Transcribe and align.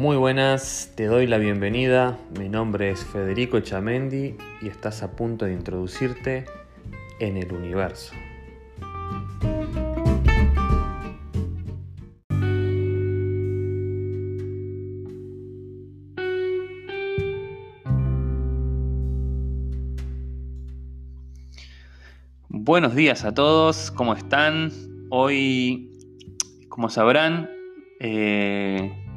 Muy 0.00 0.16
buenas, 0.16 0.94
te 0.96 1.04
doy 1.04 1.26
la 1.26 1.36
bienvenida. 1.36 2.18
Mi 2.38 2.48
nombre 2.48 2.90
es 2.90 3.04
Federico 3.04 3.60
Chamendi 3.60 4.34
y 4.62 4.68
estás 4.68 5.02
a 5.02 5.14
punto 5.14 5.44
de 5.44 5.52
introducirte 5.52 6.46
en 7.18 7.36
el 7.36 7.52
universo. 7.52 8.14
Buenos 22.48 22.94
días 22.94 23.26
a 23.26 23.34
todos, 23.34 23.90
¿cómo 23.90 24.14
están? 24.14 24.72
Hoy, 25.10 25.90
como 26.70 26.88
sabrán, 26.88 27.50
eh, 28.00 29.09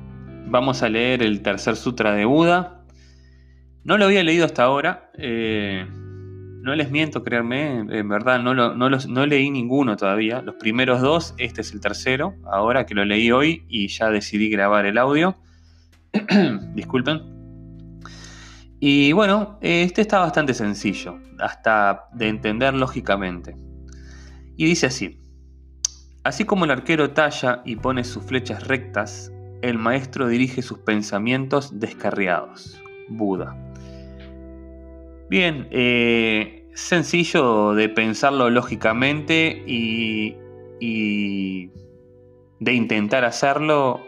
vamos 0.46 0.84
a 0.84 0.90
leer 0.90 1.24
el 1.24 1.42
tercer 1.42 1.76
sutra 1.76 2.14
de 2.14 2.26
Buda. 2.26 2.86
No 3.84 3.98
lo 3.98 4.06
había 4.06 4.24
leído 4.24 4.46
hasta 4.46 4.64
ahora. 4.64 5.12
Eh, 5.18 5.86
no 6.64 6.74
les 6.76 6.90
miento, 6.90 7.26
créanme, 7.26 7.80
en 7.80 8.08
verdad 8.08 8.42
no, 8.42 8.54
no, 8.54 9.26
leí 9.26 9.52
ninguno 9.52 9.98
todavía. 9.98 10.42
Los 10.42 10.56
primeros 10.56 11.02
dos, 11.02 11.36
este 11.38 11.60
es 11.60 11.74
el 11.74 11.82
tercero, 11.82 12.36
ahora 12.46 12.86
que 12.86 12.96
lo 12.96 13.04
leí 13.04 13.32
hoy 13.32 13.66
y 13.68 13.90
ya 13.90 14.10
decidí 14.10 14.50
grabar 14.50 14.86
el 14.86 14.98
audio. 14.98 15.36
Disculpen. 16.73 17.22
Y 18.80 19.12
bueno, 19.12 19.58
este 19.60 20.00
está 20.00 20.20
bastante 20.20 20.54
sencillo, 20.54 21.20
hasta 21.38 22.06
de 22.14 22.30
entender 22.30 22.73
lógicamente. 22.73 23.58
Y 24.56 24.66
dice 24.66 24.86
así, 24.86 25.20
así 26.23 26.46
como 26.46 26.64
el 26.64 26.72
arquero 26.72 27.12
talla 27.12 27.62
y 27.66 27.76
pone 27.76 28.06
sus 28.06 28.23
flechas 28.23 28.66
rectas, 28.68 29.33
el 29.63 29.77
maestro 29.77 30.27
dirige 30.27 30.62
sus 30.62 30.80
pensamientos 30.80 31.80
descarriados. 31.80 32.78
Buda. 33.08 33.56
Bien, 35.30 35.67
eh, 35.72 36.67
sencillo 36.73 37.73
de 37.73 37.88
pensarlo 37.88 38.50
lógicamente 38.50 39.64
y, 39.66 40.36
de 42.59 42.73
intentar 42.73 43.23
hacerlo 43.23 44.02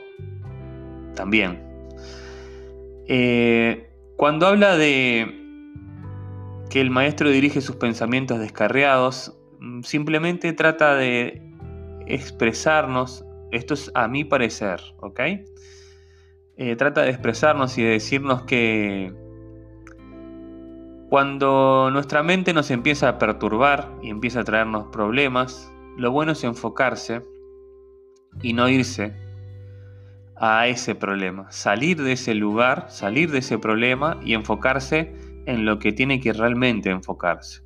también. 1.15 1.63
Eh, 3.07 3.89
cuando 4.17 4.47
habla 4.47 4.75
de 4.75 5.41
que 6.69 6.81
el 6.81 6.89
maestro 6.89 7.29
dirige 7.29 7.61
sus 7.61 7.77
pensamientos 7.77 8.39
descarriados, 8.39 9.37
mm, 9.61 9.83
simplemente 9.83 10.51
trata 10.51 10.95
de 10.95 11.41
expresarnos 12.07 13.24
esto 13.55 13.73
es 13.73 13.91
a 13.93 14.07
mi 14.07 14.23
parecer, 14.23 14.81
¿ok? 14.99 15.19
Eh, 16.57 16.75
trata 16.77 17.01
de 17.01 17.09
expresarnos 17.09 17.77
y 17.77 17.83
de 17.83 17.89
decirnos 17.89 18.43
que 18.43 19.13
cuando 21.09 21.89
nuestra 21.91 22.23
mente 22.23 22.53
nos 22.53 22.71
empieza 22.71 23.09
a 23.09 23.17
perturbar 23.17 23.91
y 24.01 24.09
empieza 24.09 24.41
a 24.41 24.43
traernos 24.43 24.87
problemas, 24.91 25.71
lo 25.97 26.11
bueno 26.11 26.33
es 26.33 26.43
enfocarse 26.43 27.21
y 28.41 28.53
no 28.53 28.67
irse 28.67 29.15
a 30.37 30.67
ese 30.67 30.95
problema, 30.95 31.49
salir 31.51 32.01
de 32.01 32.13
ese 32.13 32.35
lugar, 32.35 32.87
salir 32.89 33.31
de 33.31 33.39
ese 33.39 33.57
problema 33.57 34.19
y 34.23 34.33
enfocarse 34.33 35.13
en 35.45 35.65
lo 35.65 35.79
que 35.79 35.93
tiene 35.93 36.19
que 36.19 36.33
realmente 36.33 36.89
enfocarse. 36.89 37.61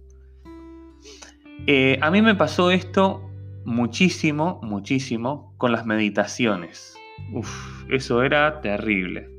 Eh, 1.66 1.98
a 2.02 2.12
mí 2.12 2.22
me 2.22 2.36
pasó 2.36 2.72
esto 2.72 3.29
muchísimo, 3.66 4.60
muchísimo 4.64 5.54
con 5.58 5.72
las 5.72 5.86
meditaciones. 5.86 6.96
Uf, 7.34 7.84
eso 7.90 8.24
era 8.24 8.62
terrible. 8.62 9.30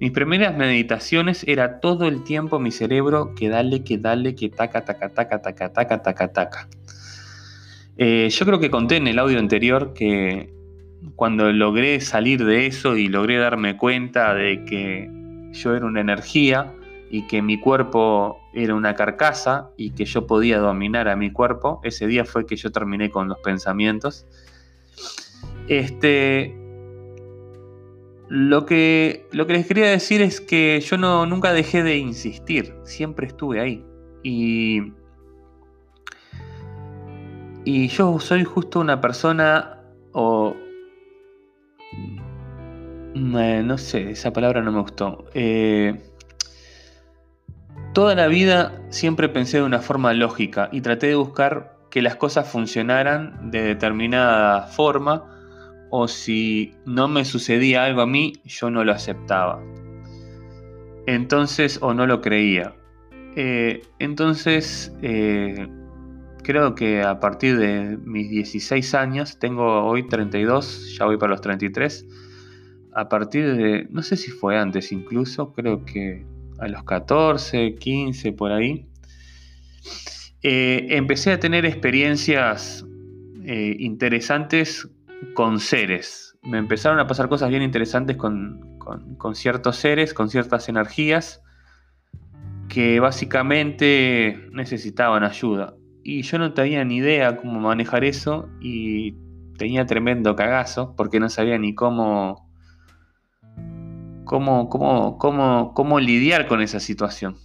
Mis 0.00 0.12
primeras 0.12 0.56
meditaciones 0.56 1.44
era 1.48 1.80
todo 1.80 2.06
el 2.06 2.22
tiempo 2.22 2.60
mi 2.60 2.70
cerebro 2.70 3.34
que 3.34 3.48
dale, 3.48 3.82
que 3.82 3.98
dale, 3.98 4.34
que 4.34 4.48
taca, 4.48 4.84
taca, 4.84 5.08
taca, 5.08 5.42
taca, 5.42 5.72
taca, 5.72 6.02
taca, 6.02 6.32
taca. 6.32 6.68
Eh, 7.96 8.28
yo 8.30 8.46
creo 8.46 8.60
que 8.60 8.70
conté 8.70 8.96
en 8.96 9.08
el 9.08 9.18
audio 9.18 9.40
anterior 9.40 9.92
que 9.92 10.52
cuando 11.16 11.52
logré 11.52 12.00
salir 12.00 12.44
de 12.44 12.66
eso 12.66 12.96
y 12.96 13.08
logré 13.08 13.38
darme 13.38 13.76
cuenta 13.76 14.34
de 14.34 14.64
que 14.64 15.10
yo 15.52 15.74
era 15.74 15.84
una 15.84 16.00
energía 16.00 16.72
y 17.10 17.26
que 17.26 17.42
mi 17.42 17.58
cuerpo 17.58 18.38
era 18.52 18.74
una 18.74 18.94
carcasa 18.94 19.70
y 19.76 19.90
que 19.90 20.04
yo 20.04 20.26
podía 20.26 20.58
dominar 20.58 21.08
a 21.08 21.16
mi 21.16 21.32
cuerpo. 21.32 21.80
Ese 21.84 22.06
día 22.06 22.24
fue 22.24 22.46
que 22.46 22.56
yo 22.56 22.72
terminé 22.72 23.10
con 23.10 23.28
los 23.28 23.38
pensamientos. 23.38 24.26
Este, 25.68 26.54
lo 28.28 28.66
que, 28.66 29.26
lo 29.32 29.46
que 29.46 29.54
les 29.54 29.66
quería 29.66 29.86
decir 29.86 30.20
es 30.20 30.40
que 30.40 30.80
yo 30.80 30.98
no, 30.98 31.24
nunca 31.26 31.52
dejé 31.52 31.82
de 31.82 31.96
insistir, 31.96 32.74
siempre 32.84 33.26
estuve 33.26 33.60
ahí. 33.60 33.84
Y, 34.22 34.92
yo 37.64 38.18
soy 38.18 38.44
justo 38.44 38.80
una 38.80 39.00
persona 39.00 39.82
o... 40.12 40.54
Mm, 43.14 43.66
no 43.66 43.78
sé, 43.78 44.10
esa 44.10 44.32
palabra 44.32 44.62
no 44.62 44.72
me 44.72 44.80
gustó. 44.80 45.24
Eh, 45.34 46.07
Toda 47.98 48.14
la 48.14 48.28
vida 48.28 48.80
siempre 48.90 49.28
pensé 49.28 49.56
de 49.56 49.64
una 49.64 49.80
forma 49.80 50.12
lógica 50.12 50.68
y 50.70 50.82
traté 50.82 51.08
de 51.08 51.16
buscar 51.16 51.76
que 51.90 52.00
las 52.00 52.14
cosas 52.14 52.48
funcionaran 52.48 53.50
de 53.50 53.60
determinada 53.60 54.68
forma 54.68 55.24
o 55.90 56.06
si 56.06 56.76
no 56.86 57.08
me 57.08 57.24
sucedía 57.24 57.82
algo 57.82 58.02
a 58.02 58.06
mí, 58.06 58.34
yo 58.44 58.70
no 58.70 58.84
lo 58.84 58.92
aceptaba. 58.92 59.60
Entonces, 61.08 61.80
o 61.82 61.92
no 61.92 62.06
lo 62.06 62.20
creía. 62.20 62.72
Eh, 63.34 63.82
entonces, 63.98 64.94
eh, 65.02 65.66
creo 66.44 66.76
que 66.76 67.02
a 67.02 67.18
partir 67.18 67.58
de 67.58 67.98
mis 68.04 68.30
16 68.30 68.94
años, 68.94 69.40
tengo 69.40 69.84
hoy 69.84 70.06
32, 70.06 70.94
ya 70.96 71.04
voy 71.04 71.16
para 71.16 71.30
los 71.30 71.40
33, 71.40 72.06
a 72.94 73.08
partir 73.08 73.56
de, 73.56 73.88
no 73.90 74.02
sé 74.02 74.16
si 74.16 74.30
fue 74.30 74.56
antes 74.56 74.92
incluso, 74.92 75.52
creo 75.52 75.84
que 75.84 76.37
a 76.58 76.68
los 76.68 76.84
14, 76.84 77.74
15, 77.76 78.32
por 78.32 78.52
ahí, 78.52 78.86
eh, 80.42 80.86
empecé 80.90 81.32
a 81.32 81.40
tener 81.40 81.64
experiencias 81.64 82.84
eh, 83.44 83.76
interesantes 83.78 84.88
con 85.34 85.58
seres. 85.60 86.36
Me 86.42 86.58
empezaron 86.58 87.00
a 87.00 87.06
pasar 87.06 87.28
cosas 87.28 87.50
bien 87.50 87.62
interesantes 87.62 88.16
con, 88.16 88.78
con, 88.78 89.34
ciertos 89.34 89.76
seres, 89.76 90.14
con 90.14 90.30
ciertas 90.30 90.68
energías 90.68 91.42
que 92.68 93.00
básicamente 93.00 94.48
necesitaban 94.52 95.24
ayuda. 95.24 95.74
Y 96.04 96.22
yo 96.22 96.38
no 96.38 96.54
tenía 96.54 96.84
ni 96.84 96.96
idea 96.96 97.36
cómo 97.36 97.58
manejar 97.60 98.04
eso 98.04 98.48
y 98.60 99.14
tenía 99.58 99.84
tremendo 99.86 100.36
cagazo 100.36 100.94
porque 100.96 101.20
no 101.20 101.28
sabía 101.28 101.58
ni 101.58 101.74
cómo 101.74 102.47
cómo, 104.28 104.68
cómo, 104.68 105.74
cómo, 105.74 105.98
lidiar 105.98 106.46
con 106.46 106.60
esa 106.60 106.78
situación. 106.78 107.36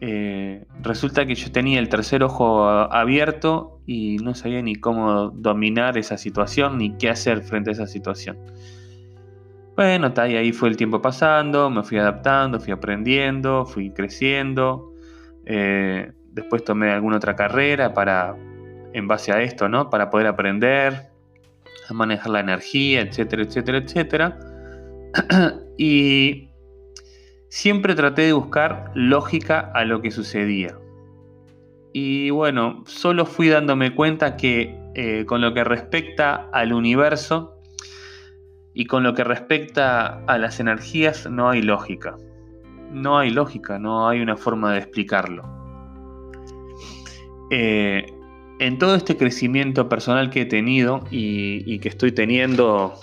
Eh, 0.00 0.64
resulta 0.80 1.26
que 1.26 1.34
yo 1.34 1.52
tenía 1.52 1.78
el 1.78 1.90
tercer 1.90 2.22
ojo 2.22 2.66
abierto 2.66 3.80
y 3.86 4.16
no 4.18 4.34
sabía 4.34 4.62
ni 4.62 4.76
cómo 4.76 5.28
dominar 5.28 5.98
esa 5.98 6.16
situación 6.16 6.78
ni 6.78 6.96
qué 6.96 7.10
hacer 7.10 7.42
frente 7.42 7.70
a 7.70 7.72
esa 7.74 7.86
situación. 7.86 8.38
Bueno, 9.76 10.12
y 10.16 10.36
ahí 10.36 10.52
fue 10.52 10.68
el 10.68 10.76
tiempo 10.76 11.02
pasando, 11.02 11.68
me 11.68 11.82
fui 11.82 11.98
adaptando, 11.98 12.60
fui 12.60 12.72
aprendiendo, 12.72 13.66
fui 13.66 13.90
creciendo. 13.90 14.94
Eh, 15.44 16.12
después 16.32 16.64
tomé 16.64 16.90
alguna 16.90 17.16
otra 17.16 17.34
carrera 17.34 17.92
para, 17.92 18.36
en 18.92 19.08
base 19.08 19.32
a 19.32 19.42
esto, 19.42 19.68
¿no? 19.68 19.90
Para 19.90 20.08
poder 20.08 20.28
aprender 20.28 21.10
a 21.88 21.94
manejar 21.94 22.30
la 22.30 22.40
energía, 22.40 23.00
etcétera, 23.00 23.42
etcétera, 23.42 23.78
etcétera. 23.78 24.38
y 25.80 26.50
siempre 27.48 27.94
traté 27.94 28.20
de 28.20 28.34
buscar 28.34 28.92
lógica 28.94 29.72
a 29.74 29.86
lo 29.86 30.02
que 30.02 30.10
sucedía. 30.10 30.78
Y 31.94 32.28
bueno, 32.28 32.84
solo 32.86 33.24
fui 33.24 33.48
dándome 33.48 33.94
cuenta 33.94 34.36
que 34.36 34.78
eh, 34.94 35.24
con 35.26 35.40
lo 35.40 35.54
que 35.54 35.64
respecta 35.64 36.50
al 36.52 36.74
universo 36.74 37.58
y 38.74 38.84
con 38.84 39.02
lo 39.02 39.14
que 39.14 39.24
respecta 39.24 40.22
a 40.26 40.36
las 40.36 40.60
energías 40.60 41.30
no 41.30 41.48
hay 41.48 41.62
lógica. 41.62 42.18
No 42.92 43.18
hay 43.18 43.30
lógica, 43.30 43.78
no 43.78 44.06
hay 44.06 44.20
una 44.20 44.36
forma 44.36 44.74
de 44.74 44.80
explicarlo. 44.80 45.44
Eh, 47.50 48.04
en 48.58 48.76
todo 48.76 48.96
este 48.96 49.16
crecimiento 49.16 49.88
personal 49.88 50.28
que 50.28 50.42
he 50.42 50.46
tenido 50.46 51.04
y 51.10 51.78
que 51.78 51.88
estoy 51.88 52.12
teniendo 52.12 53.00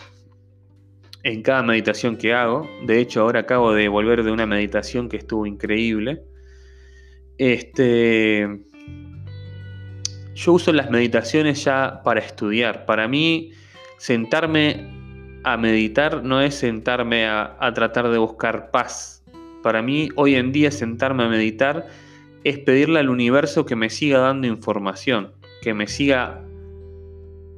en 1.23 1.41
cada 1.41 1.63
meditación 1.63 2.17
que 2.17 2.33
hago. 2.33 2.69
De 2.85 2.99
hecho, 2.99 3.21
ahora 3.21 3.41
acabo 3.41 3.73
de 3.73 3.87
volver 3.87 4.23
de 4.23 4.31
una 4.31 4.45
meditación 4.45 5.09
que 5.09 5.17
estuvo 5.17 5.45
increíble. 5.45 6.21
Este, 7.37 8.47
yo 10.33 10.53
uso 10.53 10.71
las 10.73 10.89
meditaciones 10.89 11.63
ya 11.63 12.01
para 12.03 12.19
estudiar. 12.19 12.85
Para 12.85 13.07
mí, 13.07 13.51
sentarme 13.97 14.87
a 15.43 15.57
meditar 15.57 16.23
no 16.23 16.41
es 16.41 16.55
sentarme 16.55 17.25
a, 17.25 17.57
a 17.59 17.73
tratar 17.73 18.09
de 18.09 18.17
buscar 18.17 18.71
paz. 18.71 19.23
Para 19.63 19.81
mí, 19.81 20.09
hoy 20.15 20.35
en 20.35 20.51
día, 20.51 20.71
sentarme 20.71 21.23
a 21.23 21.29
meditar 21.29 21.87
es 22.43 22.59
pedirle 22.59 22.99
al 22.99 23.09
universo 23.09 23.65
que 23.65 23.75
me 23.75 23.89
siga 23.89 24.19
dando 24.19 24.47
información, 24.47 25.33
que 25.61 25.73
me 25.73 25.87
siga 25.87 26.41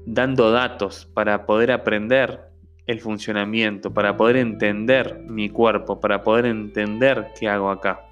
dando 0.05 0.51
datos 0.51 1.07
para 1.13 1.45
poder 1.45 1.71
aprender 1.71 2.48
el 2.89 2.99
funcionamiento, 3.01 3.93
para 3.93 4.17
poder 4.17 4.37
entender 4.37 5.21
mi 5.27 5.47
cuerpo, 5.47 5.99
para 5.99 6.23
poder 6.23 6.47
entender 6.47 7.27
qué 7.39 7.47
hago 7.47 7.69
acá. 7.69 8.09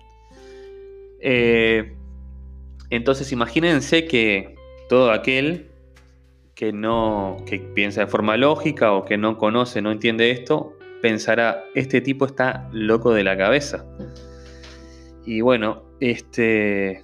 Eh, 1.20 1.96
entonces 2.92 3.32
imagínense 3.32 4.06
que 4.06 4.54
todo 4.88 5.10
aquel 5.10 5.72
que 6.54 6.72
no 6.72 7.38
que 7.48 7.58
piensa 7.58 8.02
de 8.02 8.08
forma 8.08 8.38
lógica 8.38 8.94
o 8.94 9.04
que 9.04 9.18
no 9.18 9.40
conoce, 9.40 9.82
no 9.82 9.92
entiende 9.92 10.30
esto, 10.30 10.78
pensará, 11.02 11.64
este 11.74 12.00
tipo 12.00 12.28
está 12.28 12.70
loco 12.72 13.16
de 13.16 13.24
la 13.24 13.36
cabeza. 13.36 13.84
Y 15.26 15.42
bueno, 15.42 15.86
este 16.00 17.04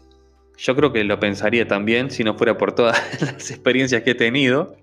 yo 0.58 0.76
creo 0.76 0.94
que 0.94 1.04
lo 1.04 1.20
pensaría 1.20 1.68
también 1.68 2.12
si 2.12 2.24
no 2.24 2.38
fuera 2.38 2.56
por 2.56 2.76
todas 2.76 3.02
las 3.22 3.50
experiencias 3.50 4.04
que 4.04 4.12
he 4.12 4.16
tenido. 4.16 4.78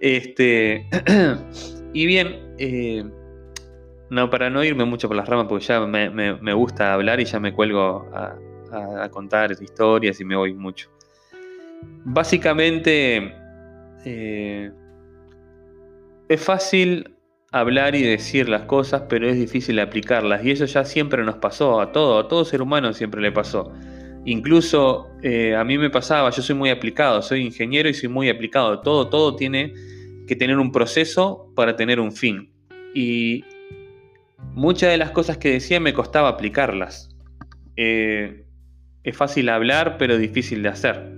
Este, 0.00 0.88
y 1.92 2.06
bien, 2.06 2.54
eh, 2.58 3.04
no, 4.10 4.30
para 4.30 4.50
no 4.50 4.62
irme 4.64 4.84
mucho 4.84 5.08
por 5.08 5.16
las 5.16 5.28
ramas, 5.28 5.46
porque 5.48 5.64
ya 5.64 5.80
me, 5.80 6.52
gusta 6.52 6.92
hablar 6.92 7.20
y 7.20 7.24
ya 7.24 7.40
me 7.40 7.52
cuelgo 7.52 8.08
a, 8.12 8.38
contar 9.10 9.52
historias 9.52 10.20
y 10.20 10.24
me 10.24 10.36
voy 10.36 10.54
mucho. 10.54 10.90
Básicamente, 12.04 13.34
eh, 14.04 14.70
es 16.28 16.40
fácil 16.42 17.16
hablar 17.52 17.94
y 17.94 18.02
decir 18.02 18.48
las 18.48 18.62
cosas, 18.62 19.02
pero 19.08 19.28
es 19.28 19.36
difícil 19.36 19.78
aplicarlas. 19.78 20.44
Y 20.44 20.52
eso 20.52 20.64
ya 20.64 20.84
siempre 20.84 21.22
nos 21.22 21.36
pasó, 21.36 21.80
a 21.80 21.92
todo, 21.92 22.18
a 22.18 22.28
todo 22.28 22.44
ser 22.44 22.62
humano 22.62 22.92
siempre 22.94 23.20
le 23.20 23.30
pasó. 23.30 23.72
Incluso 24.24 25.08
eh, 25.22 25.54
a 25.54 25.64
mí 25.64 25.76
me 25.76 25.90
pasaba, 25.90 26.30
yo 26.30 26.42
soy 26.42 26.54
muy 26.54 26.70
aplicado, 26.70 27.20
soy 27.22 27.44
ingeniero 27.44 27.88
y 27.88 27.94
soy 27.94 28.08
muy 28.08 28.30
aplicado. 28.30 28.80
Todo, 28.80 29.08
todo 29.08 29.36
tiene 29.36 29.74
que 30.26 30.36
tener 30.36 30.58
un 30.58 30.72
proceso 30.72 31.52
para 31.54 31.76
tener 31.76 32.00
un 32.00 32.12
fin. 32.12 32.52
Y 32.94 33.44
muchas 34.54 34.90
de 34.90 34.96
las 34.96 35.10
cosas 35.10 35.38
que 35.38 35.50
decía 35.50 35.80
me 35.80 35.92
costaba 35.92 36.28
aplicarlas. 36.28 37.08
Eh, 37.76 38.44
es 39.02 39.16
fácil 39.16 39.48
hablar, 39.48 39.96
pero 39.98 40.18
difícil 40.18 40.62
de 40.62 40.68
hacer. 40.68 41.12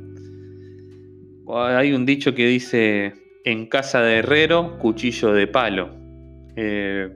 Hay 1.49 1.93
un 1.93 2.07
dicho 2.07 2.35
que 2.35 2.47
dice, 2.47 3.15
en 3.45 3.67
casa 3.67 4.01
de 4.01 4.17
herrero, 4.17 4.79
cuchillo 4.79 5.33
de 5.33 5.47
palo. 5.47 5.91
Eh, 6.57 7.11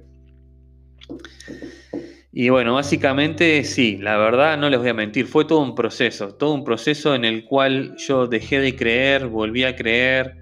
y 2.33 2.51
bueno, 2.51 2.75
básicamente 2.75 3.65
sí, 3.65 3.97
la 3.97 4.17
verdad 4.19 4.59
no 4.59 4.69
les 4.69 4.79
voy 4.79 4.91
a 4.91 4.95
mentir, 4.95 5.27
fue 5.27 5.45
todo 5.45 5.61
un 5.61 5.75
proceso, 5.75 6.35
todo 6.35 6.55
un 6.55 6.63
proceso 6.63 7.15
en 7.15 7.25
el 7.25 7.45
cual 7.45 7.97
yo 7.97 8.27
dejé 8.27 8.61
de 8.61 8.77
creer, 8.77 9.27
volví 9.27 9.65
a 9.65 9.75
creer, 9.75 10.37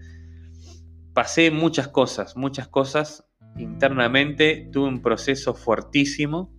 pasé 1.17 1.51
muchas 1.51 1.89
cosas, 1.89 2.37
muchas 2.37 2.69
cosas 2.69 3.27
internamente, 3.57 4.69
tuve 4.71 4.89
un 4.89 5.01
proceso 5.01 5.55
fuertísimo, 5.55 6.53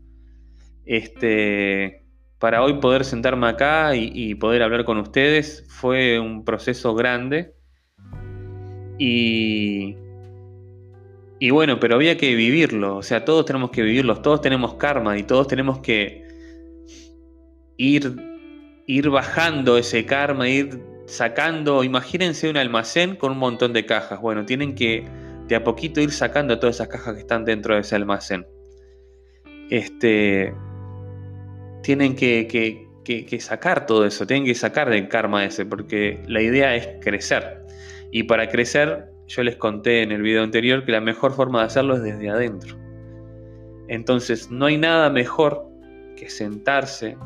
este, 0.84 2.08
para 2.40 2.64
hoy 2.64 2.80
poder 2.80 3.06
sentarme 3.06 3.48
acá 3.50 3.96
y, 3.96 4.34
poder 4.34 4.64
hablar 4.64 4.84
con 4.84 4.98
ustedes 4.98 5.64
fue 5.70 6.20
un 6.20 6.44
proceso 6.44 6.96
grande. 6.96 7.54
Y 8.98 9.96
y 11.40 11.52
bueno, 11.52 11.80
pero 11.80 11.94
había 11.94 12.18
que 12.18 12.34
vivirlo, 12.34 12.98
o 12.98 13.04
sea, 13.04 13.24
todos 13.24 13.46
tenemos 13.46 13.70
que 13.70 13.84
vivirlo, 13.84 14.20
todos 14.24 14.42
tenemos 14.42 14.74
karma 14.74 15.20
y 15.20 15.24
todos 15.24 15.48
tenemos 15.48 15.82
que 15.82 16.26
ir, 17.78 18.16
ir 18.88 19.10
bajando 19.12 19.78
ese 19.78 20.04
karma, 20.04 20.50
ir 20.50 20.97
sacando, 21.08 21.84
imagínense 21.84 22.50
un 22.50 22.58
almacén 22.58 23.16
con 23.16 23.32
un 23.32 23.38
montón 23.40 23.74
de 23.74 23.86
cajas, 23.86 24.20
bueno, 24.22 24.46
tienen 24.46 24.76
que 24.76 25.08
de 25.48 25.56
a 25.56 25.64
poquito 25.64 26.02
ir 26.02 26.12
sacando 26.12 26.60
todas 26.60 26.76
esas 26.76 26.90
cajas 26.90 27.16
que 27.16 27.22
están 27.22 27.46
dentro 27.46 27.74
de 27.74 27.82
ese 27.82 27.96
almacén. 27.96 28.46
Este, 29.70 30.54
tienen 31.82 32.16
que, 32.16 32.48
que, 32.48 33.26
que 33.26 33.40
sacar 33.40 33.86
todo 33.86 34.06
eso, 34.06 34.28
tienen 34.28 34.46
que 34.46 34.54
sacar 34.54 34.90
del 34.90 35.08
karma 35.08 35.46
ese, 35.46 35.66
porque 35.66 36.22
la 36.28 36.42
idea 36.42 36.76
es 36.76 36.90
crecer. 37.02 37.62
Y 38.12 38.24
para 38.24 38.50
crecer 38.50 39.10
yo 39.28 39.44
les 39.44 39.56
conté 39.56 40.04
en 40.04 40.12
el 40.12 40.22
video 40.22 40.44
anterior 40.44 40.84
que 40.86 40.92
la 40.92 41.02
mejor 41.02 41.34
forma 41.34 41.60
de 41.60 41.66
hacerlo 41.68 41.96
es 41.96 42.04
desde 42.04 42.30
adentro. 42.30 42.78
Entonces 43.88 44.52
no 44.52 44.66
hay 44.66 44.78
nada 44.78 45.10
mejor 45.10 45.66
que 46.18 46.30
sentarse. 46.30 47.18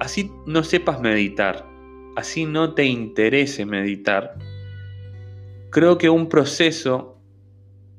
Así 0.00 0.30
no 0.46 0.64
sepas 0.64 1.00
meditar, 1.00 1.66
así 2.16 2.46
no 2.46 2.74
te 2.74 2.84
interese 2.84 3.66
meditar. 3.66 4.36
Creo 5.70 5.98
que 5.98 6.08
un 6.08 6.28
proceso 6.28 7.20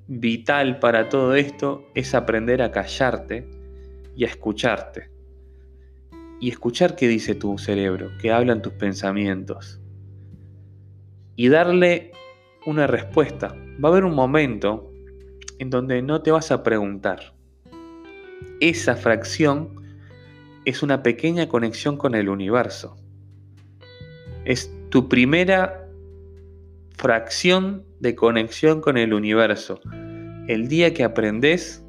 vital 0.07 0.79
para 0.79 1.09
todo 1.09 1.35
esto 1.35 1.85
es 1.95 2.13
aprender 2.13 2.61
a 2.61 2.71
callarte 2.71 3.49
y 4.15 4.23
a 4.23 4.27
escucharte. 4.27 5.09
Y 6.39 6.49
escuchar 6.49 6.95
qué 6.95 7.07
dice 7.07 7.35
tu 7.35 7.57
cerebro, 7.57 8.11
qué 8.21 8.31
hablan 8.31 8.61
tus 8.61 8.73
pensamientos. 8.73 9.81
Y 11.35 11.49
darle 11.49 12.11
una 12.65 12.87
respuesta. 12.87 13.55
Va 13.83 13.89
a 13.89 13.91
haber 13.91 14.05
un 14.05 14.15
momento 14.15 14.91
en 15.59 15.69
donde 15.69 16.01
no 16.01 16.21
te 16.21 16.31
vas 16.31 16.51
a 16.51 16.63
preguntar. 16.63 17.33
Esa 18.59 18.95
fracción 18.95 19.75
es 20.65 20.81
una 20.81 21.03
pequeña 21.03 21.47
conexión 21.47 21.97
con 21.97 22.15
el 22.15 22.29
universo. 22.29 22.97
Es 24.45 24.71
tu 24.89 25.09
primera 25.09 25.87
fracción 26.97 27.83
de 27.99 28.15
conexión 28.15 28.81
con 28.81 28.97
el 28.97 29.13
universo. 29.13 29.79
El 30.47 30.67
día 30.67 30.93
que 30.93 31.03
aprendes 31.03 31.83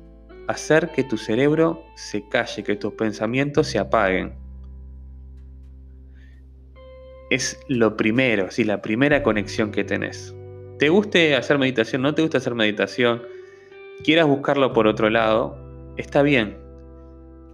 a 0.48 0.52
hacer 0.52 0.90
que 0.90 1.04
tu 1.04 1.16
cerebro 1.16 1.82
se 1.94 2.28
calle, 2.28 2.64
que 2.64 2.76
tus 2.76 2.94
pensamientos 2.94 3.68
se 3.68 3.78
apaguen. 3.78 4.34
Es 7.30 7.58
lo 7.68 7.96
primero, 7.96 8.50
sí, 8.50 8.64
la 8.64 8.82
primera 8.82 9.22
conexión 9.22 9.70
que 9.70 9.84
tenés 9.84 10.34
te 10.78 10.88
guste 10.90 11.36
hacer 11.36 11.58
meditación, 11.58 12.02
no 12.02 12.14
te 12.14 12.22
gusta 12.22 12.38
hacer 12.38 12.54
meditación, 12.54 13.22
quieras 14.04 14.26
buscarlo 14.26 14.72
por 14.72 14.86
otro 14.86 15.08
lado, 15.08 15.56
está 15.96 16.22
bien, 16.22 16.58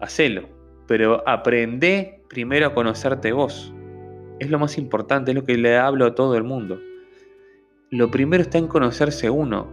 hacelo, 0.00 0.49
pero 0.88 1.23
aprende 1.28 2.23
primero 2.28 2.66
a 2.66 2.75
conocerte 2.75 3.32
vos. 3.32 3.73
Es 4.39 4.51
lo 4.51 4.59
más 4.59 4.79
importante, 4.79 5.31
es 5.31 5.35
lo 5.35 5.45
que 5.45 5.57
le 5.57 5.77
hablo 5.77 6.07
a 6.07 6.15
todo 6.15 6.37
el 6.37 6.45
mundo. 6.45 6.81
Lo 7.91 8.11
primero 8.11 8.43
está 8.43 8.59
en 8.59 8.69
conocerse 8.69 9.31
uno. 9.31 9.71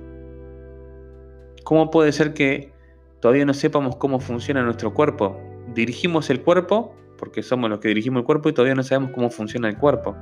¿Cómo 1.63 1.89
puede 1.89 2.11
ser 2.11 2.33
que 2.33 2.71
todavía 3.19 3.45
no 3.45 3.53
sepamos 3.53 3.95
cómo 3.95 4.19
funciona 4.19 4.63
nuestro 4.63 4.93
cuerpo? 4.93 5.39
Dirigimos 5.73 6.29
el 6.29 6.41
cuerpo, 6.41 6.95
porque 7.17 7.43
somos 7.43 7.69
los 7.69 7.79
que 7.79 7.89
dirigimos 7.89 8.21
el 8.21 8.25
cuerpo 8.25 8.49
y 8.49 8.53
todavía 8.53 8.75
no 8.75 8.83
sabemos 8.83 9.11
cómo 9.11 9.29
funciona 9.29 9.69
el 9.69 9.77
cuerpo. 9.77 10.15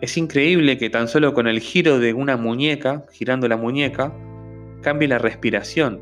Es 0.00 0.16
increíble 0.16 0.78
que 0.78 0.88
tan 0.88 1.08
solo 1.08 1.34
con 1.34 1.46
el 1.46 1.60
giro 1.60 1.98
de 1.98 2.14
una 2.14 2.36
muñeca, 2.36 3.04
girando 3.12 3.48
la 3.48 3.56
muñeca, 3.56 4.14
cambie 4.80 5.08
la 5.08 5.18
respiración. 5.18 6.00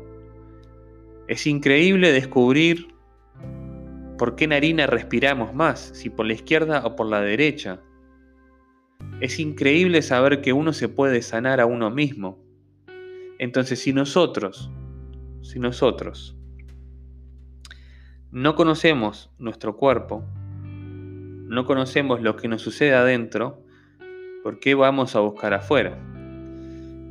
Es 1.27 1.45
increíble 1.47 2.11
descubrir 2.11 2.87
por 4.19 4.35
qué 4.35 4.45
narina 4.45 4.85
respiramos 4.85 5.55
más, 5.55 5.79
si 5.95 6.11
por 6.11 6.27
la 6.27 6.33
izquierda 6.33 6.85
o 6.85 6.95
por 6.95 7.07
la 7.07 7.21
derecha. 7.21 7.81
Es 9.21 9.39
increíble 9.39 10.03
saber 10.03 10.41
que 10.41 10.53
uno 10.53 10.73
se 10.73 10.89
puede 10.89 11.23
sanar 11.23 11.59
a 11.59 11.65
uno 11.65 11.89
mismo. 11.89 12.37
Entonces, 13.39 13.79
si 13.79 13.93
nosotros, 13.93 14.69
si 15.41 15.57
nosotros 15.57 16.37
no 18.29 18.53
conocemos 18.53 19.31
nuestro 19.39 19.75
cuerpo, 19.77 20.23
no 20.61 21.65
conocemos 21.65 22.21
lo 22.21 22.35
que 22.35 22.47
nos 22.47 22.61
sucede 22.61 22.93
adentro, 22.93 23.63
¿Por 24.43 24.59
qué 24.59 24.73
vamos 24.73 25.15
a 25.15 25.19
buscar 25.19 25.53
afuera? 25.53 25.97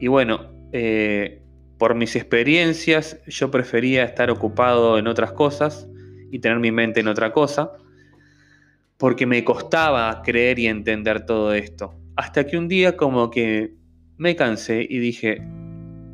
Y 0.01 0.09
bueno, 0.09 0.47
eh, 0.73 1.43
por 1.77 1.95
mis 1.95 2.17
experiencias 2.17 3.21
yo 3.27 3.51
prefería 3.51 4.05
estar 4.05 4.31
ocupado 4.31 4.99
en 4.99 5.07
otras 5.07 5.33
cosas 5.33 5.88
y 6.31 6.39
tener 6.39 6.59
mi 6.59 6.73
mente 6.73 7.01
en 7.01 7.09
otra 7.09 7.33
cosa, 7.33 7.73
porque 8.97 9.27
me 9.27 9.45
costaba 9.45 10.23
creer 10.23 10.59
y 10.59 10.67
entender 10.67 11.25
todo 11.27 11.55
esto. 11.55 11.95
Hasta 12.17 12.47
que 12.47 12.57
un 12.57 12.69
día 12.69 12.97
como 12.97 13.31
que 13.31 13.75
me 14.17 14.35
cansé 14.35 14.87
y 14.89 14.99
dije, 14.99 15.39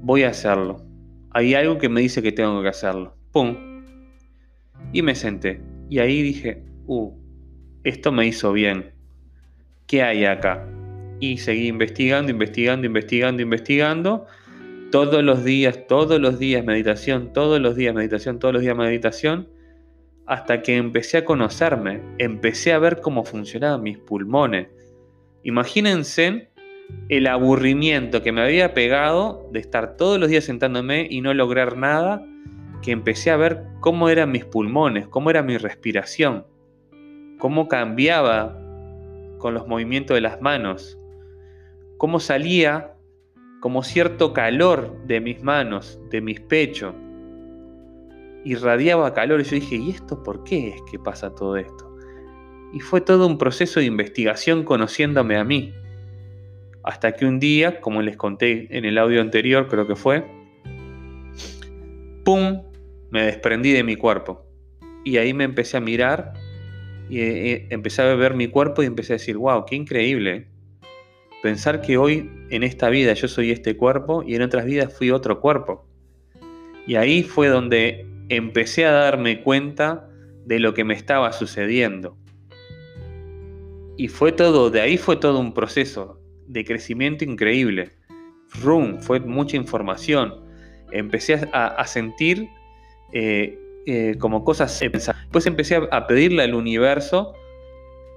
voy 0.02 0.24
a 0.24 0.28
hacerlo. 0.30 0.84
Hay 1.30 1.54
algo 1.54 1.78
que 1.78 1.88
me 1.88 2.00
dice 2.00 2.22
que 2.22 2.32
tengo 2.32 2.62
que 2.62 2.68
hacerlo. 2.68 3.16
¡Pum! 3.32 3.56
Y 4.92 5.02
me 5.02 5.14
senté. 5.14 5.60
Y 5.88 5.98
ahí 5.98 6.22
dije, 6.22 6.62
uh, 6.86 7.10
esto 7.84 8.12
me 8.12 8.26
hizo 8.26 8.52
bien. 8.52 8.92
¿Qué 9.86 10.02
hay 10.02 10.24
acá? 10.24 10.66
y 11.20 11.38
seguí 11.38 11.68
investigando, 11.68 12.30
investigando, 12.30 12.86
investigando, 12.86 13.42
investigando. 13.42 14.26
todos 14.90 15.24
los 15.24 15.42
días, 15.42 15.86
todos 15.88 16.20
los 16.20 16.38
días 16.38 16.64
meditación, 16.64 17.32
todos 17.32 17.60
los 17.60 17.74
días 17.74 17.94
meditación, 17.94 18.38
todos 18.38 18.54
los 18.54 18.62
días 18.62 18.76
meditación, 18.76 19.48
hasta 20.26 20.62
que 20.62 20.76
empecé 20.76 21.18
a 21.18 21.24
conocerme, 21.24 22.00
empecé 22.18 22.72
a 22.72 22.78
ver 22.78 23.00
cómo 23.00 23.24
funcionaban 23.24 23.82
mis 23.82 23.98
pulmones. 23.98 24.68
Imagínense 25.42 26.48
el 27.08 27.26
aburrimiento 27.26 28.22
que 28.22 28.32
me 28.32 28.42
había 28.42 28.74
pegado 28.74 29.48
de 29.52 29.60
estar 29.60 29.96
todos 29.96 30.18
los 30.18 30.28
días 30.28 30.44
sentándome 30.44 31.06
y 31.10 31.20
no 31.20 31.34
lograr 31.34 31.76
nada, 31.76 32.24
que 32.82 32.92
empecé 32.92 33.30
a 33.30 33.36
ver 33.36 33.64
cómo 33.80 34.08
eran 34.08 34.30
mis 34.30 34.44
pulmones, 34.44 35.08
cómo 35.08 35.30
era 35.30 35.42
mi 35.42 35.56
respiración, 35.56 36.46
cómo 37.38 37.68
cambiaba 37.68 38.58
con 39.38 39.54
los 39.54 39.66
movimientos 39.66 40.14
de 40.14 40.20
las 40.20 40.40
manos, 40.40 40.98
cómo 41.98 42.20
salía 42.20 42.94
como 43.60 43.82
cierto 43.82 44.32
calor 44.34 44.94
de 45.06 45.20
mis 45.20 45.42
manos, 45.42 45.98
de 46.10 46.20
mis 46.20 46.40
pechos. 46.40 46.94
Irradiaba 48.44 49.14
calor 49.14 49.40
y 49.40 49.44
yo 49.44 49.54
dije, 49.56 49.76
¿y 49.76 49.90
esto 49.90 50.22
por 50.22 50.44
qué 50.44 50.68
es 50.68 50.82
que 50.90 50.98
pasa 50.98 51.34
todo 51.34 51.56
esto? 51.56 51.96
Y 52.72 52.80
fue 52.80 53.00
todo 53.00 53.26
un 53.26 53.38
proceso 53.38 53.80
de 53.80 53.86
investigación 53.86 54.64
conociéndome 54.64 55.36
a 55.36 55.44
mí. 55.44 55.72
Hasta 56.82 57.12
que 57.12 57.24
un 57.24 57.40
día, 57.40 57.80
como 57.80 58.02
les 58.02 58.16
conté 58.16 58.76
en 58.76 58.84
el 58.84 58.98
audio 58.98 59.20
anterior, 59.20 59.68
creo 59.68 59.86
que 59.86 59.96
fue, 59.96 60.24
¡pum! 62.24 62.62
Me 63.10 63.24
desprendí 63.24 63.72
de 63.72 63.84
mi 63.84 63.96
cuerpo. 63.96 64.44
Y 65.04 65.16
ahí 65.16 65.32
me 65.32 65.44
empecé 65.44 65.76
a 65.76 65.80
mirar 65.80 66.32
y 67.08 67.20
eh, 67.20 67.52
eh, 67.52 67.66
empecé 67.70 68.02
a 68.02 68.14
ver 68.14 68.34
mi 68.34 68.48
cuerpo 68.48 68.82
y 68.82 68.86
empecé 68.86 69.12
a 69.12 69.16
decir, 69.16 69.36
wow, 69.36 69.64
qué 69.66 69.76
increíble. 69.76 70.48
Pensar 71.42 71.82
que 71.82 71.98
hoy 71.98 72.30
en 72.50 72.62
esta 72.62 72.88
vida 72.88 73.12
yo 73.12 73.28
soy 73.28 73.50
este 73.50 73.76
cuerpo 73.76 74.22
y 74.26 74.34
en 74.34 74.42
otras 74.42 74.64
vidas 74.64 74.96
fui 74.96 75.10
otro 75.10 75.40
cuerpo. 75.40 75.86
Y 76.86 76.96
ahí 76.96 77.22
fue 77.22 77.48
donde 77.48 78.06
empecé 78.28 78.86
a 78.86 78.92
darme 78.92 79.42
cuenta 79.42 80.08
de 80.44 80.58
lo 80.58 80.74
que 80.74 80.84
me 80.84 80.94
estaba 80.94 81.32
sucediendo. 81.32 82.16
Y 83.96 84.08
fue 84.08 84.32
todo, 84.32 84.70
de 84.70 84.80
ahí 84.80 84.98
fue 84.98 85.16
todo 85.16 85.38
un 85.38 85.54
proceso 85.54 86.20
de 86.46 86.64
crecimiento 86.64 87.24
increíble. 87.24 87.92
Room, 88.62 89.00
fue 89.00 89.20
mucha 89.20 89.56
información. 89.56 90.44
Empecé 90.90 91.48
a, 91.52 91.86
sentir 91.86 92.48
eh, 93.12 93.58
eh, 93.86 94.16
como 94.18 94.44
cosas. 94.44 94.78
Después 94.80 95.46
empecé 95.46 95.80
a, 95.90 96.06
pedirle 96.06 96.42
al 96.42 96.54
universo 96.54 97.34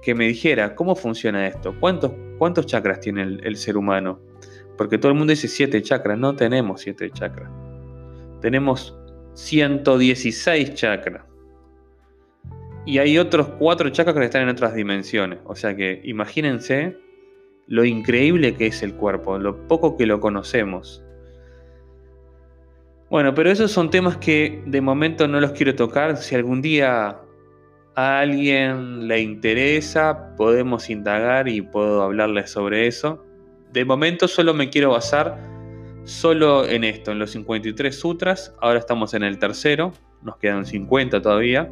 que 0.02 0.14
me 0.14 0.28
dijera 0.28 0.74
cómo 0.74 0.94
funciona 0.94 1.46
esto, 1.46 1.74
cuántos, 1.80 2.12
cuántos 2.38 2.66
chakras 2.66 3.00
tiene 3.00 3.22
el, 3.22 3.56
ser 3.56 3.76
humano. 3.76 4.20
Porque 4.76 4.96
todo 4.96 5.10
el 5.10 5.18
mundo 5.18 5.32
dice 5.32 5.48
siete 5.48 5.82
chakras, 5.82 6.18
no 6.18 6.36
tenemos 6.36 6.82
siete 6.82 7.10
chakras. 7.10 7.50
Tenemos 8.40 8.96
116 9.38 10.74
chakras. 10.74 11.24
Y 12.84 12.98
hay 12.98 13.18
otros 13.18 13.48
cuatro 13.58 13.88
chakras 13.90 14.16
que 14.16 14.24
están 14.24 14.42
en 14.42 14.48
otras 14.48 14.74
dimensiones. 14.74 15.38
O 15.44 15.54
sea 15.54 15.76
que 15.76 16.00
imagínense 16.04 16.96
lo 17.68 17.84
increíble 17.84 18.56
que 18.56 18.66
es 18.66 18.82
el 18.82 18.94
cuerpo, 18.94 19.38
lo 19.38 19.68
poco 19.68 19.96
que 19.96 20.06
lo 20.06 20.20
conocemos. 20.20 21.04
Bueno, 23.10 23.32
pero 23.34 23.50
esos 23.50 23.70
son 23.70 23.90
temas 23.90 24.16
que 24.16 24.62
de 24.66 24.80
momento 24.80 25.28
no 25.28 25.40
los 25.40 25.52
quiero 25.52 25.74
tocar. 25.76 26.16
Si 26.16 26.34
algún 26.34 26.60
día 26.60 27.20
a 27.94 28.18
alguien 28.18 29.06
le 29.06 29.20
interesa, 29.20 30.34
podemos 30.36 30.90
indagar 30.90 31.48
y 31.48 31.62
puedo 31.62 32.02
hablarles 32.02 32.50
sobre 32.50 32.88
eso. 32.88 33.24
De 33.72 33.84
momento 33.84 34.26
solo 34.26 34.52
me 34.52 34.68
quiero 34.68 34.90
basar 34.90 35.38
solo 36.08 36.66
en 36.66 36.84
esto, 36.84 37.12
en 37.12 37.18
los 37.18 37.32
53 37.32 37.94
sutras. 37.94 38.54
Ahora 38.60 38.78
estamos 38.78 39.12
en 39.12 39.22
el 39.22 39.38
tercero, 39.38 39.92
nos 40.22 40.38
quedan 40.38 40.64
50 40.64 41.20
todavía. 41.20 41.70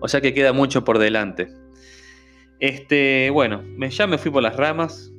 O 0.00 0.08
sea 0.08 0.20
que 0.20 0.34
queda 0.34 0.52
mucho 0.52 0.84
por 0.84 0.98
delante. 0.98 1.48
Este, 2.58 3.30
bueno, 3.30 3.62
ya 3.88 4.06
me 4.06 4.18
fui 4.18 4.30
por 4.30 4.42
las 4.42 4.56
ramas, 4.56 5.12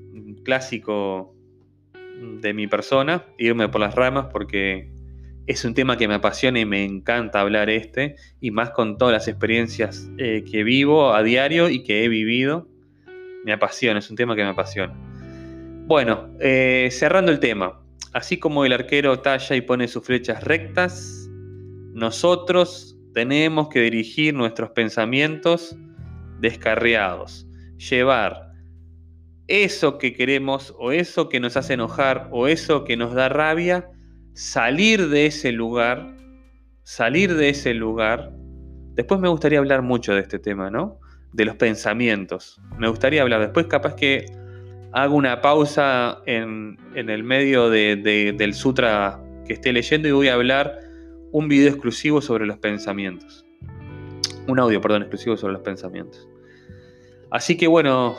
clásico 0.44 1.34
de 2.42 2.54
mi 2.54 2.68
persona, 2.68 3.26
irme 3.38 3.70
por 3.70 3.82
las 3.82 3.96
ramas 3.96 4.28
porque 4.32 4.92
es 5.48 5.64
un 5.64 5.74
tema 5.74 5.98
que 5.98 6.08
me 6.08 6.16
apasiona 6.16 6.60
y 6.60 6.66
me 6.66 6.84
encanta 6.84 7.40
hablar 7.40 7.70
este, 7.70 8.16
y 8.42 8.52
más 8.52 8.72
con 8.72 8.98
todas 8.98 9.14
las 9.14 9.28
experiencias 9.28 10.10
eh, 10.18 10.44
que 10.50 10.64
vivo 10.64 11.14
a 11.14 11.24
diario 11.24 11.70
y 11.70 11.84
que 11.84 12.04
he 12.04 12.10
vivido. 12.10 12.68
Me 13.46 13.54
apasiona, 13.54 14.00
es 14.00 14.10
un 14.10 14.18
tema 14.18 14.36
que 14.36 14.44
me 14.44 14.50
apasiona. 14.50 14.94
Bueno, 15.88 16.30
eh, 16.40 16.90
cerrando 16.92 17.32
el 17.32 17.40
tema, 17.40 17.85
así 18.14 18.38
como 18.38 18.66
el 18.66 18.74
arquero 18.74 19.20
talla 19.20 19.56
y 19.56 19.62
pone 19.62 19.88
sus 19.88 20.06
flechas 20.06 20.44
rectas, 20.44 21.30
nosotros 21.94 22.98
tenemos 23.14 23.70
que 23.70 23.82
dirigir 23.82 24.34
nuestros 24.34 24.72
pensamientos 24.72 25.76
descarriados, 26.40 27.48
llevar 27.78 28.52
eso 29.48 29.98
que 29.98 30.14
queremos 30.14 30.74
o 30.80 30.92
eso 30.92 31.30
que 31.30 31.40
nos 31.40 31.56
hace 31.58 31.74
enojar 31.74 32.30
o 32.32 32.48
eso 32.48 32.84
que 32.84 32.98
nos 32.98 33.14
da 33.14 33.30
rabia, 33.30 33.90
salir 34.34 35.10
de 35.10 35.28
ese 35.28 35.52
lugar, 35.52 36.16
salir 36.84 37.36
de 37.36 37.50
ese 37.50 37.74
lugar. 37.74 38.32
Después 38.96 39.20
me 39.20 39.30
gustaría 39.30 39.60
hablar 39.60 39.82
mucho 39.82 40.14
de 40.14 40.22
este 40.22 40.40
tema, 40.40 40.70
¿no? 40.70 41.00
De 41.34 41.46
los 41.46 41.56
pensamientos. 41.56 42.62
Me 42.78 42.88
gustaría 42.88 43.22
hablar. 43.22 43.42
Después 43.42 43.68
capaz 43.68 43.96
que 43.96 44.26
hago 44.96 45.18
una 45.18 45.42
pausa 45.42 46.22
en, 46.26 46.78
el 46.96 47.24
medio 47.24 47.70
del 47.70 48.54
sutra 48.54 49.22
que 49.46 49.54
esté 49.54 49.74
leyendo 49.74 50.08
y 50.08 50.12
voy 50.12 50.30
a 50.30 50.36
hablar 50.36 50.80
un 51.34 51.50
video 51.50 51.70
exclusivo 51.70 52.22
sobre 52.22 52.46
los 52.46 52.58
pensamientos. 52.60 53.46
Un 54.48 54.58
audio, 54.58 54.80
perdón, 54.80 55.02
exclusivo 55.02 55.36
sobre 55.36 55.52
los 55.52 55.62
pensamientos. 55.64 56.30
Así 57.30 57.58
que 57.58 57.68
bueno, 57.68 58.16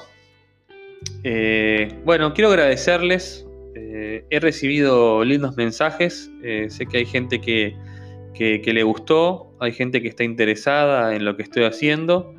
eh, 1.24 1.98
bueno, 2.04 2.34
quiero 2.34 2.50
agradecerles. 2.50 3.46
Eh, 3.74 4.26
he 4.28 4.38
recibido 4.38 5.24
lindos 5.24 5.56
mensajes. 5.56 6.30
Eh, 6.42 6.66
sé 6.68 6.84
que 6.84 6.98
hay 6.98 7.06
gente 7.06 7.40
que, 7.40 7.74
que, 8.34 8.60
le 8.74 8.82
gustó, 8.82 9.50
hay 9.60 9.72
gente 9.72 10.02
que 10.02 10.08
está 10.08 10.24
interesada 10.24 11.16
en 11.16 11.24
lo 11.24 11.38
que 11.38 11.42
estoy 11.42 11.64
haciendo. 11.64 12.34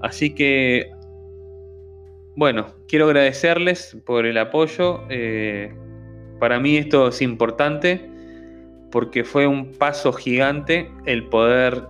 Así 0.00 0.32
que, 0.32 0.92
bueno, 2.38 2.68
quiero 2.86 3.06
agradecerles 3.06 3.96
por 4.06 4.24
el 4.24 4.38
apoyo. 4.38 5.02
para 6.38 6.60
mí 6.60 6.76
esto 6.76 7.08
es 7.08 7.20
importante 7.20 8.08
porque 8.92 9.24
fue 9.24 9.48
un 9.48 9.72
paso 9.72 10.12
gigante 10.12 10.88
el 11.04 11.24
poder 11.24 11.88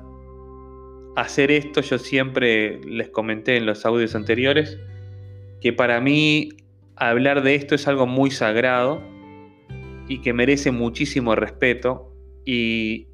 hacer 1.17 1.51
esto, 1.51 1.83
yo 1.83 1.99
siempre 1.99 2.81
les 2.81 3.11
comenté 3.11 3.59
en 3.59 3.67
los 3.67 3.85
audios 3.85 4.15
anteriores, 4.15 4.79
que 5.61 5.75
para 5.75 6.01
mí 6.01 6.49
hablar 6.97 7.43
de 7.43 7.55
esto 7.55 7.75
es 7.75 7.87
algo 7.87 8.07
muy 8.07 8.31
sagrado 8.31 9.03
y 10.09 10.23
que 10.23 10.33
merece 10.33 10.71
muchísimo 10.71 11.35
respeto 11.35 12.17
y, 12.47 13.07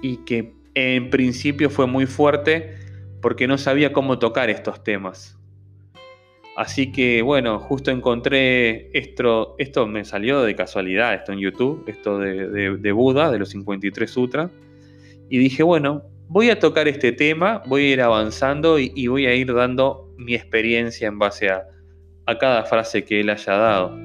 y 0.00 0.24
que 0.24 0.54
en 0.74 1.10
principio 1.10 1.68
fue 1.68 1.86
muy 1.86 2.06
fuerte 2.06 2.76
porque 3.20 3.46
no 3.46 3.58
sabía 3.58 3.92
cómo 3.92 4.18
tocar 4.18 4.48
estos 4.48 4.82
temas. 4.82 5.36
Así 6.56 6.90
que 6.90 7.20
bueno, 7.22 7.58
justo 7.58 7.90
encontré 7.90 8.90
esto, 8.98 9.54
esto 9.58 9.86
me 9.86 10.04
salió 10.04 10.42
de 10.42 10.54
casualidad, 10.54 11.14
esto 11.14 11.32
en 11.32 11.40
YouTube, 11.40 11.84
esto 11.86 12.18
de, 12.18 12.78
de 12.78 12.92
Buda, 12.92 13.30
de 13.30 13.38
los 13.38 13.50
53 13.50 14.10
Sutras, 14.10 14.50
y 15.28 15.38
dije, 15.38 15.62
bueno, 15.62 16.04
voy 16.28 16.50
a 16.50 16.58
tocar 16.58 16.88
este 16.88 17.12
tema, 17.12 17.62
voy 17.66 17.82
a 17.82 17.92
ir 17.92 18.00
avanzando 18.02 18.78
y, 18.78 19.06
voy 19.06 19.26
a 19.26 19.34
ir 19.34 19.52
dando 19.52 20.12
mi 20.16 20.34
experiencia 20.34 21.08
en 21.08 21.18
base 21.18 21.50
a, 21.50 21.66
cada 22.40 22.64
frase 22.64 23.04
que 23.04 23.20
él 23.20 23.30
haya 23.30 23.52
dado. 23.54 23.96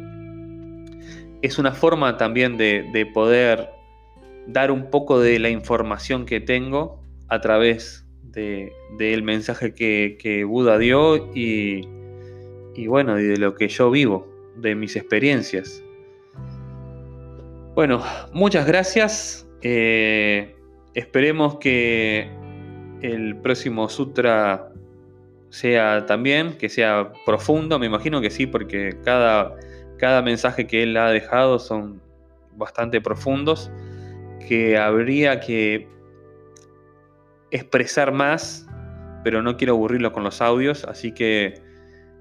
Es 1.41 1.57
una 1.57 1.71
forma 1.71 2.17
también 2.17 2.57
de, 2.57 3.09
poder 3.13 3.69
dar 4.47 4.71
un 4.71 4.89
poco 4.89 5.19
de 5.19 5.39
la 5.39 5.49
información 5.49 6.25
que 6.25 6.39
tengo 6.39 7.01
a 7.27 7.41
través 7.41 8.05
del 8.23 9.23
mensaje 9.23 9.73
que, 9.73 10.43
Buda 10.47 10.77
dio 10.77 11.31
y, 12.75 12.87
bueno, 12.87 13.15
de 13.15 13.37
lo 13.37 13.55
que 13.55 13.67
yo 13.67 13.91
vivo, 13.91 14.27
de 14.55 14.75
mis 14.75 14.95
experiencias. 14.95 15.83
Bueno, 17.75 18.03
muchas 18.33 18.67
gracias. 18.67 19.47
Eh, 19.61 20.55
Esperemos 20.93 21.57
que 21.59 22.29
el 23.01 23.37
próximo 23.37 23.87
sutra 23.87 24.73
sea 25.49 26.05
también, 26.05 26.57
que 26.57 26.67
sea 26.67 27.13
profundo, 27.25 27.79
me 27.79 27.85
imagino 27.85 28.19
que 28.19 28.29
sí, 28.29 28.45
porque 28.45 28.97
cada, 29.03 29.55
cada 29.97 30.21
mensaje 30.21 30.67
que 30.67 30.83
él 30.83 30.97
ha 30.97 31.09
dejado 31.09 31.59
son 31.59 32.01
bastante 32.57 32.99
profundos, 32.99 33.71
que 34.49 34.77
habría 34.77 35.39
que 35.39 35.87
expresar 37.51 38.11
más, 38.11 38.67
pero 39.23 39.41
no 39.41 39.55
quiero 39.55 39.73
aburrirlo 39.73 40.11
con 40.11 40.25
los 40.25 40.41
audios, 40.41 40.83
así 40.83 41.13
que 41.13 41.53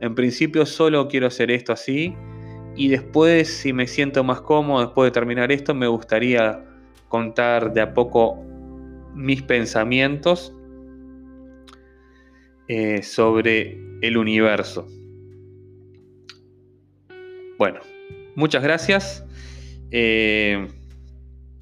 en 0.00 0.14
principio 0.14 0.66
solo 0.66 1.08
quiero 1.08 1.26
hacer 1.26 1.50
esto 1.50 1.72
así 1.72 2.14
Y 2.76 2.88
después, 2.88 3.48
si 3.48 3.72
me 3.72 3.86
siento 3.86 4.24
más 4.24 4.40
cómodo 4.40 4.84
después 4.84 5.08
de 5.08 5.12
terminar 5.12 5.52
esto, 5.52 5.74
me 5.74 5.86
gustaría 5.86 6.64
contar 7.08 7.72
de 7.72 7.80
a 7.80 7.92
poco 7.92 8.42
mis 9.14 9.42
pensamientos 9.42 10.54
eh, 12.68 13.02
sobre 13.02 13.80
el 14.00 14.16
universo. 14.16 14.86
Bueno, 17.58 17.80
muchas 18.36 18.62
gracias. 18.62 19.26
Eh, 19.90 20.68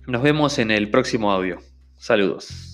nos 0.07 0.23
vemos 0.23 0.59
en 0.59 0.71
el 0.71 0.91
próximo 0.91 1.33
audio. 1.33 1.59
Saludos. 1.97 2.68